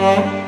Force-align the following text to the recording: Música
Música 0.00 0.39